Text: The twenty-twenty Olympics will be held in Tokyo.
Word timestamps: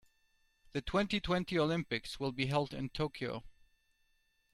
The 0.71 0.81
twenty-twenty 0.81 1.59
Olympics 1.59 2.19
will 2.19 2.31
be 2.31 2.47
held 2.47 2.73
in 2.73 2.89
Tokyo. 2.89 3.43